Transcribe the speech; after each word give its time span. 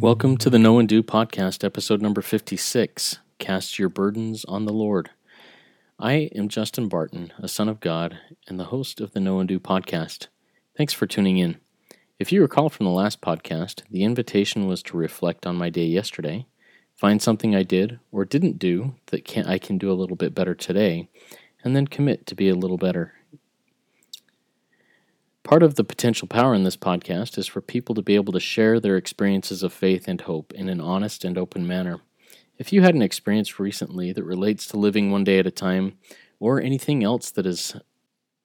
Welcome 0.00 0.38
to 0.38 0.48
the 0.48 0.58
Know 0.58 0.78
and 0.78 0.88
Do 0.88 1.02
podcast, 1.02 1.62
episode 1.62 2.00
number 2.00 2.22
56 2.22 3.18
Cast 3.38 3.78
Your 3.78 3.90
Burdens 3.90 4.46
on 4.46 4.64
the 4.64 4.72
Lord. 4.72 5.10
I 5.98 6.30
am 6.34 6.48
Justin 6.48 6.88
Barton, 6.88 7.30
a 7.38 7.46
son 7.46 7.68
of 7.68 7.80
God 7.80 8.18
and 8.46 8.58
the 8.58 8.64
host 8.64 9.02
of 9.02 9.12
the 9.12 9.20
Know 9.20 9.38
and 9.38 9.46
Do 9.46 9.60
podcast. 9.60 10.28
Thanks 10.74 10.94
for 10.94 11.06
tuning 11.06 11.36
in. 11.36 11.58
If 12.18 12.32
you 12.32 12.40
recall 12.40 12.70
from 12.70 12.86
the 12.86 12.92
last 12.92 13.20
podcast, 13.20 13.82
the 13.90 14.02
invitation 14.02 14.66
was 14.66 14.82
to 14.84 14.96
reflect 14.96 15.44
on 15.44 15.56
my 15.56 15.68
day 15.68 15.84
yesterday, 15.84 16.46
find 16.96 17.20
something 17.20 17.54
I 17.54 17.64
did 17.64 18.00
or 18.12 18.24
didn't 18.24 18.58
do 18.58 18.94
that 19.08 19.26
can, 19.26 19.44
I 19.44 19.58
can 19.58 19.76
do 19.76 19.92
a 19.92 19.98
little 19.98 20.16
bit 20.16 20.34
better 20.34 20.54
today, 20.54 21.10
and 21.62 21.76
then 21.76 21.86
commit 21.86 22.24
to 22.28 22.34
be 22.34 22.48
a 22.48 22.54
little 22.54 22.78
better 22.78 23.12
Part 25.48 25.62
of 25.62 25.76
the 25.76 25.82
potential 25.82 26.28
power 26.28 26.52
in 26.52 26.64
this 26.64 26.76
podcast 26.76 27.38
is 27.38 27.46
for 27.46 27.62
people 27.62 27.94
to 27.94 28.02
be 28.02 28.16
able 28.16 28.34
to 28.34 28.38
share 28.38 28.78
their 28.78 28.98
experiences 28.98 29.62
of 29.62 29.72
faith 29.72 30.06
and 30.06 30.20
hope 30.20 30.52
in 30.52 30.68
an 30.68 30.78
honest 30.78 31.24
and 31.24 31.38
open 31.38 31.66
manner. 31.66 32.00
If 32.58 32.70
you 32.70 32.82
had 32.82 32.94
an 32.94 33.00
experience 33.00 33.58
recently 33.58 34.12
that 34.12 34.24
relates 34.24 34.66
to 34.66 34.76
living 34.76 35.10
one 35.10 35.24
day 35.24 35.38
at 35.38 35.46
a 35.46 35.50
time, 35.50 35.96
or 36.38 36.60
anything 36.60 37.02
else 37.02 37.30
that 37.30 37.46
has 37.46 37.76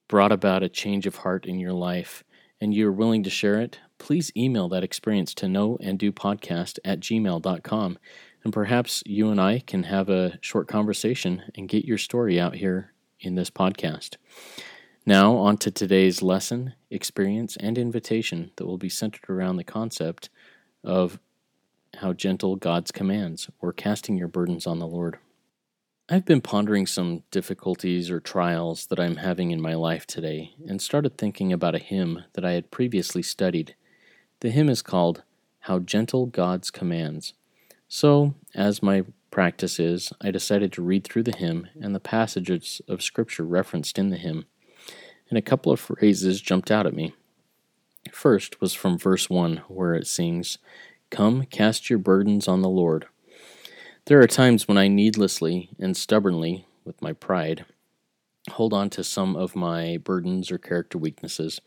brought 0.08 0.32
about 0.32 0.64
a 0.64 0.70
change 0.70 1.06
of 1.06 1.18
heart 1.18 1.46
in 1.46 1.60
your 1.60 1.74
life, 1.74 2.24
and 2.62 2.74
you're 2.74 2.90
willing 2.90 3.24
to 3.24 3.30
share 3.30 3.60
it, 3.60 3.80
please 3.98 4.32
email 4.38 4.70
that 4.70 4.86
experience 4.86 5.34
to 5.34 5.48
knowandopodcast 5.48 6.80
at 6.86 7.02
gmail.com. 7.02 8.00
And 8.46 8.54
perhaps 8.54 9.04
you 9.06 9.30
and 9.30 9.42
I 9.42 9.60
can 9.60 9.84
have 9.84 10.08
a 10.08 10.40
short 10.40 10.70
conversation 10.70 11.44
and 11.54 11.68
get 11.68 11.84
your 11.84 11.98
story 11.98 12.40
out 12.40 12.56
here 12.56 12.94
in 13.20 13.36
this 13.36 13.50
podcast. 13.50 14.16
Now, 15.06 15.36
on 15.36 15.58
to 15.58 15.70
today's 15.70 16.22
lesson, 16.22 16.76
experience, 16.90 17.58
and 17.58 17.78
invitation 17.78 18.52
that 18.56 18.66
will 18.66 18.78
be 18.78 18.88
centered 18.88 19.30
around 19.30 19.58
the 19.58 19.66
concept 19.66 20.30
of 20.82 21.20
how 21.98 22.14
gentle 22.14 22.56
God's 22.56 22.92
commands, 22.92 23.50
or 23.60 23.74
casting 23.74 24.16
your 24.16 24.30
burdens 24.30 24.66
on 24.66 24.80
the 24.80 24.88
Lord. 24.88 25.18
I've 26.08 26.24
been 26.24 26.40
pondering 26.40 26.88
some 26.88 27.24
difficulties 27.32 28.10
or 28.10 28.22
trials 28.22 28.86
that 28.88 29.00
I'm 29.00 29.18
having 29.18 29.52
in 29.52 29.62
my 29.62 29.74
life 29.74 30.08
today 30.08 30.54
and 30.68 30.82
started 30.82 31.18
thinking 31.18 31.52
about 31.52 31.76
a 31.76 31.80
hymn 31.80 32.24
that 32.34 32.46
I 32.46 32.54
had 32.54 32.72
previously 32.72 33.24
studied. 33.24 33.76
The 34.40 34.52
hymn 34.52 34.70
is 34.70 34.82
called 34.82 35.24
How 35.62 35.80
Gentle 35.80 36.28
God's 36.28 36.72
Commands. 36.72 37.34
So, 37.90 38.36
as 38.56 38.82
my 38.82 39.04
practice 39.32 39.82
is, 39.82 40.14
I 40.22 40.32
decided 40.32 40.72
to 40.74 40.82
read 40.82 41.04
through 41.04 41.24
the 41.24 41.36
hymn 41.36 41.68
and 41.80 41.94
the 41.94 42.00
passages 42.00 42.82
of 42.88 43.04
Scripture 43.04 43.44
referenced 43.44 44.00
in 44.00 44.10
the 44.10 44.18
hymn 44.18 44.46
and 45.34 45.38
a 45.40 45.42
couple 45.42 45.72
of 45.72 45.80
phrases 45.80 46.40
jumped 46.40 46.70
out 46.70 46.86
at 46.86 46.94
me. 46.94 47.12
First 48.12 48.62
was 48.62 48.76
from 48.76 49.00
verse 49.00 49.32
1, 49.32 49.64
where 49.68 49.96
it 49.96 50.06
sings, 50.06 50.60
Come, 51.10 51.48
cast 51.48 51.90
your 51.90 51.98
burdens 51.98 52.48
on 52.48 52.62
the 52.62 52.70
Lord. 52.70 53.08
There 54.06 54.22
are 54.22 54.28
times 54.28 54.68
when 54.68 54.78
I 54.78 54.88
needlessly 54.88 55.70
and 55.80 55.98
stubbornly, 55.98 56.68
with 56.86 57.02
my 57.02 57.14
pride, 57.14 57.66
hold 58.52 58.74
on 58.74 58.92
to 58.92 59.04
some 59.04 59.36
of 59.36 59.56
my 59.56 59.98
burdens 59.98 60.52
or 60.52 60.60
character 60.60 61.00
weaknesses. 61.00 61.60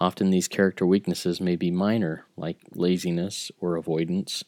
Often 0.00 0.30
these 0.30 0.48
character 0.48 0.84
weaknesses 0.84 1.40
may 1.40 1.54
be 1.54 1.70
minor, 1.70 2.26
like 2.36 2.58
laziness 2.72 3.52
or 3.60 3.76
avoidance 3.76 4.42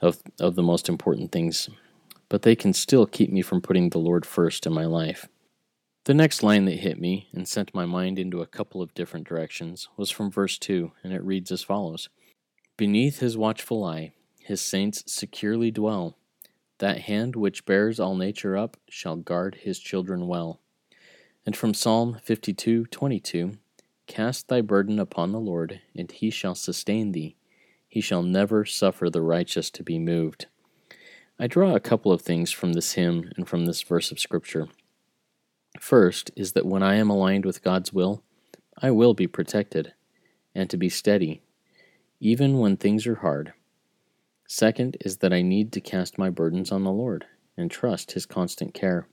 of, 0.00 0.20
of 0.40 0.56
the 0.56 0.64
most 0.64 0.88
important 0.88 1.30
things, 1.30 1.70
but 2.28 2.42
they 2.42 2.56
can 2.56 2.72
still 2.72 3.06
keep 3.06 3.30
me 3.30 3.40
from 3.40 3.60
putting 3.60 3.90
the 3.90 3.98
Lord 3.98 4.26
first 4.26 4.66
in 4.66 4.72
my 4.72 4.84
life. 4.84 5.28
The 6.04 6.12
next 6.12 6.42
line 6.42 6.66
that 6.66 6.80
hit 6.80 7.00
me 7.00 7.30
and 7.32 7.48
sent 7.48 7.74
my 7.74 7.86
mind 7.86 8.18
into 8.18 8.42
a 8.42 8.46
couple 8.46 8.82
of 8.82 8.92
different 8.92 9.26
directions 9.26 9.88
was 9.96 10.10
from 10.10 10.30
verse 10.30 10.58
2, 10.58 10.92
and 11.02 11.14
it 11.14 11.24
reads 11.24 11.50
as 11.50 11.62
follows 11.62 12.10
Beneath 12.76 13.20
his 13.20 13.38
watchful 13.38 13.82
eye, 13.82 14.12
his 14.38 14.60
saints 14.60 15.02
securely 15.06 15.70
dwell. 15.70 16.18
That 16.76 17.02
hand 17.02 17.36
which 17.36 17.64
bears 17.64 17.98
all 17.98 18.16
nature 18.16 18.54
up 18.54 18.76
shall 18.86 19.16
guard 19.16 19.60
his 19.62 19.78
children 19.78 20.26
well. 20.26 20.60
And 21.46 21.56
from 21.56 21.72
Psalm 21.72 22.18
52 22.22 22.84
22, 22.84 23.52
Cast 24.06 24.48
thy 24.48 24.60
burden 24.60 24.98
upon 24.98 25.32
the 25.32 25.40
Lord, 25.40 25.80
and 25.96 26.12
he 26.12 26.28
shall 26.28 26.54
sustain 26.54 27.12
thee. 27.12 27.34
He 27.88 28.02
shall 28.02 28.22
never 28.22 28.66
suffer 28.66 29.08
the 29.08 29.22
righteous 29.22 29.70
to 29.70 29.82
be 29.82 29.98
moved. 29.98 30.48
I 31.38 31.46
draw 31.46 31.74
a 31.74 31.80
couple 31.80 32.12
of 32.12 32.20
things 32.20 32.50
from 32.50 32.74
this 32.74 32.92
hymn 32.92 33.32
and 33.36 33.48
from 33.48 33.64
this 33.64 33.80
verse 33.80 34.12
of 34.12 34.20
Scripture. 34.20 34.68
First 35.78 36.30
is 36.36 36.52
that 36.52 36.66
when 36.66 36.82
I 36.82 36.96
am 36.96 37.10
aligned 37.10 37.44
with 37.44 37.62
God's 37.62 37.92
will, 37.92 38.22
I 38.80 38.90
will 38.90 39.14
be 39.14 39.26
protected 39.26 39.92
and 40.54 40.70
to 40.70 40.76
be 40.76 40.88
steady, 40.88 41.42
even 42.20 42.58
when 42.58 42.76
things 42.76 43.06
are 43.06 43.16
hard. 43.16 43.52
Second 44.46 44.96
is 45.00 45.18
that 45.18 45.32
I 45.32 45.42
need 45.42 45.72
to 45.72 45.80
cast 45.80 46.18
my 46.18 46.30
burdens 46.30 46.70
on 46.70 46.84
the 46.84 46.92
Lord 46.92 47.26
and 47.56 47.70
trust 47.70 48.12
His 48.12 48.26
constant 48.26 48.74
care. 48.74 49.08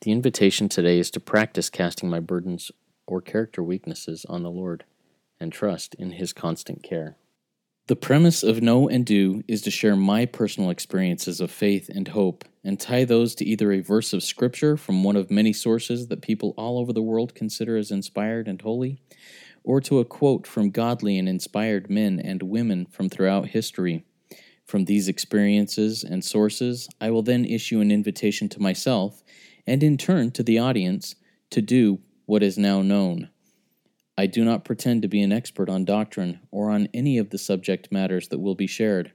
The 0.00 0.10
invitation 0.10 0.68
today 0.68 0.98
is 0.98 1.10
to 1.12 1.20
practice 1.20 1.70
casting 1.70 2.10
my 2.10 2.20
burdens 2.20 2.72
or 3.06 3.20
character 3.20 3.62
weaknesses 3.62 4.24
on 4.28 4.42
the 4.42 4.50
Lord 4.50 4.84
and 5.38 5.52
trust 5.52 5.94
in 5.94 6.12
His 6.12 6.32
constant 6.32 6.82
care. 6.82 7.16
The 7.88 7.96
premise 7.96 8.44
of 8.44 8.62
Know 8.62 8.88
and 8.88 9.04
Do 9.04 9.42
is 9.48 9.60
to 9.62 9.70
share 9.72 9.96
my 9.96 10.24
personal 10.24 10.70
experiences 10.70 11.40
of 11.40 11.50
faith 11.50 11.88
and 11.92 12.06
hope 12.06 12.44
and 12.62 12.78
tie 12.78 13.04
those 13.04 13.34
to 13.34 13.44
either 13.44 13.72
a 13.72 13.80
verse 13.80 14.12
of 14.12 14.22
Scripture 14.22 14.76
from 14.76 15.02
one 15.02 15.16
of 15.16 15.32
many 15.32 15.52
sources 15.52 16.06
that 16.06 16.22
people 16.22 16.54
all 16.56 16.78
over 16.78 16.92
the 16.92 17.02
world 17.02 17.34
consider 17.34 17.76
as 17.76 17.90
inspired 17.90 18.46
and 18.46 18.62
holy, 18.62 19.00
or 19.64 19.80
to 19.80 19.98
a 19.98 20.04
quote 20.04 20.46
from 20.46 20.70
godly 20.70 21.18
and 21.18 21.28
inspired 21.28 21.90
men 21.90 22.20
and 22.20 22.44
women 22.44 22.86
from 22.86 23.08
throughout 23.08 23.48
history. 23.48 24.04
From 24.64 24.84
these 24.84 25.08
experiences 25.08 26.04
and 26.04 26.24
sources, 26.24 26.88
I 27.00 27.10
will 27.10 27.22
then 27.22 27.44
issue 27.44 27.80
an 27.80 27.90
invitation 27.90 28.48
to 28.50 28.62
myself 28.62 29.24
and 29.66 29.82
in 29.82 29.96
turn 29.96 30.30
to 30.32 30.44
the 30.44 30.56
audience 30.56 31.16
to 31.50 31.60
do 31.60 31.98
what 32.26 32.44
is 32.44 32.56
now 32.56 32.80
known. 32.80 33.30
I 34.16 34.26
do 34.26 34.44
not 34.44 34.64
pretend 34.64 35.02
to 35.02 35.08
be 35.08 35.22
an 35.22 35.32
expert 35.32 35.70
on 35.70 35.86
doctrine 35.86 36.40
or 36.50 36.70
on 36.70 36.88
any 36.92 37.16
of 37.16 37.30
the 37.30 37.38
subject 37.38 37.90
matters 37.90 38.28
that 38.28 38.40
will 38.40 38.54
be 38.54 38.66
shared. 38.66 39.12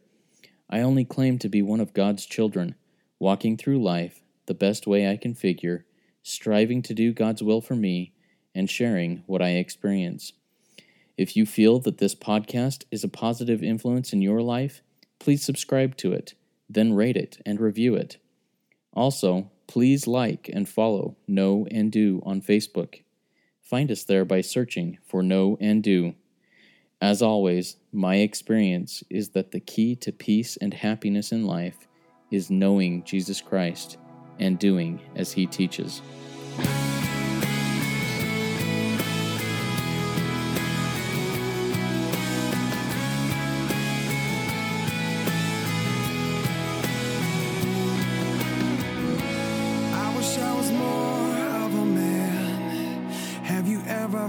I 0.69 0.81
only 0.81 1.05
claim 1.05 1.37
to 1.39 1.49
be 1.49 1.61
one 1.61 1.79
of 1.79 1.93
God's 1.93 2.25
children, 2.25 2.75
walking 3.19 3.57
through 3.57 3.83
life 3.83 4.21
the 4.47 4.55
best 4.55 4.87
way 4.87 5.09
I 5.09 5.17
can 5.17 5.35
figure, 5.35 5.85
striving 6.23 6.81
to 6.81 6.95
do 6.95 7.13
God's 7.13 7.43
will 7.43 7.61
for 7.61 7.75
me, 7.75 8.13
and 8.55 8.69
sharing 8.69 9.23
what 9.27 9.41
I 9.41 9.49
experience. 9.49 10.33
If 11.15 11.35
you 11.35 11.45
feel 11.45 11.79
that 11.79 11.99
this 11.99 12.15
podcast 12.15 12.85
is 12.91 13.03
a 13.03 13.09
positive 13.09 13.61
influence 13.61 14.13
in 14.13 14.21
your 14.21 14.41
life, 14.41 14.81
please 15.19 15.43
subscribe 15.43 15.95
to 15.97 16.11
it, 16.11 16.33
then 16.67 16.93
rate 16.93 17.17
it 17.17 17.39
and 17.45 17.59
review 17.59 17.93
it. 17.95 18.17
Also, 18.93 19.51
please 19.67 20.07
like 20.07 20.49
and 20.51 20.67
follow 20.67 21.17
Know 21.27 21.67
and 21.69 21.91
Do 21.91 22.21
on 22.25 22.41
Facebook 22.41 23.01
Find 23.67 23.91
us 23.91 24.05
there 24.05 24.23
by 24.23 24.39
searching 24.39 24.97
for 25.03 25.21
Know 25.21 25.57
and 25.59 25.83
Do. 25.83 26.15
As 27.01 27.21
always, 27.21 27.75
my 27.91 28.15
experience 28.15 29.03
is 29.09 29.31
that 29.31 29.51
the 29.51 29.59
key 29.59 29.93
to 29.97 30.13
peace 30.13 30.55
and 30.55 30.73
happiness 30.73 31.33
in 31.33 31.45
life 31.45 31.85
is 32.31 32.49
knowing 32.49 33.03
Jesus 33.03 33.41
Christ 33.41 33.97
and 34.39 34.57
doing 34.57 35.01
as 35.17 35.33
he 35.33 35.45
teaches. 35.45 36.01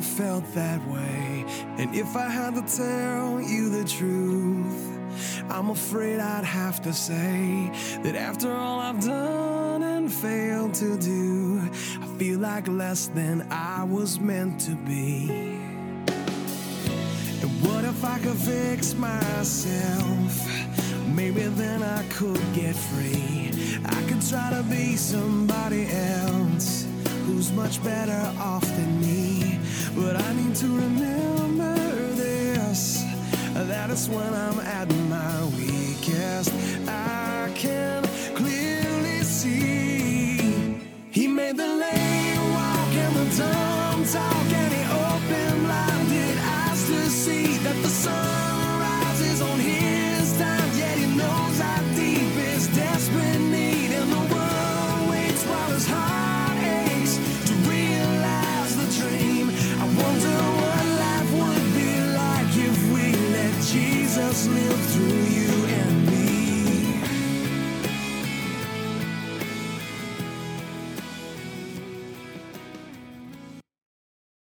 Felt 0.00 0.44
that 0.54 0.86
way. 0.88 1.44
And 1.78 1.94
if 1.94 2.16
I 2.16 2.28
had 2.28 2.54
to 2.54 2.62
tell 2.76 3.40
you 3.40 3.70
the 3.70 3.84
truth, 3.84 4.98
I'm 5.50 5.70
afraid 5.70 6.20
I'd 6.20 6.44
have 6.44 6.82
to 6.82 6.92
say 6.92 7.70
that 8.02 8.14
after 8.14 8.52
all 8.52 8.80
I've 8.80 9.00
done 9.04 9.82
and 9.82 10.12
failed 10.12 10.74
to 10.74 10.98
do, 10.98 11.60
I 12.00 12.06
feel 12.18 12.38
like 12.38 12.68
less 12.68 13.08
than 13.08 13.46
I 13.50 13.84
was 13.84 14.20
meant 14.20 14.60
to 14.62 14.74
be. 14.76 15.30
And 17.40 17.50
what 17.62 17.84
if 17.84 18.04
I 18.04 18.18
could 18.18 18.36
fix 18.36 18.94
myself? 18.94 20.48
Maybe 21.06 21.42
then 21.42 21.82
I 21.82 22.02
could 22.10 22.40
get 22.54 22.76
free. 22.76 23.50
I 23.84 24.02
could 24.08 24.22
try 24.28 24.50
to 24.50 24.62
be 24.64 24.96
somebody 24.96 25.88
else 25.90 26.86
who's 27.26 27.52
much 27.52 27.82
better 27.82 28.32
off 28.38 28.66
than 28.76 29.00
me. 29.00 29.57
But 29.96 30.17
I 30.17 30.32
need 30.35 30.55
to 30.56 30.67
remember 30.67 31.75
this 32.14 33.02
that 33.55 33.90
it's 33.90 34.08
when 34.08 34.32
I'm 34.35 34.61
at 34.61 34.88
my 35.08 35.44
weakest. 35.56 36.52
I 36.88 37.50
can 37.55 38.05
clearly 38.35 39.23
see 39.23 40.81
He 41.11 41.26
made 41.26 41.56
the 41.56 41.67
lame 41.67 42.52
walk 42.52 42.93
and 43.05 43.17
the 43.17 43.37
dumb 43.37 44.05
are 44.17 44.67
else 64.28 64.46
live 64.48 64.80
through 64.90 65.25
you. 65.25 65.67